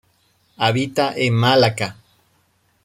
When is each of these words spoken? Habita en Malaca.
Habita 0.57 1.13
en 1.15 1.35
Malaca. 1.35 1.95